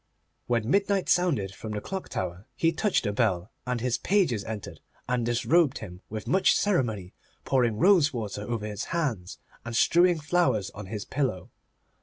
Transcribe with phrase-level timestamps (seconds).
[0.47, 4.79] When midnight sounded from the clock tower he touched a bell, and his pages entered
[5.07, 7.13] and disrobed him with much ceremony,
[7.45, 11.51] pouring rose water over his hands, and strewing flowers on his pillow.